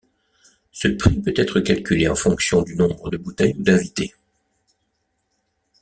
[0.71, 4.15] Ce prix peut être calculé en fonction du nombre de bouteilles ou d'invités.